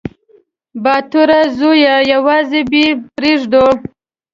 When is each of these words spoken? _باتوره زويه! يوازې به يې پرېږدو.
_باتوره 0.83 1.39
زويه! 1.57 1.95
يوازې 2.13 2.61
به 2.69 2.79
يې 2.83 2.91
پرېږدو. 3.15 3.65